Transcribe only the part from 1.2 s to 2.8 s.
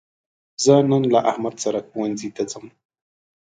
احمد سره ښوونځي ته ځم.